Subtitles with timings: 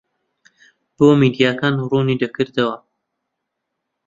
[0.95, 2.75] بۆ میدیاکان ڕوونی دەکردەوە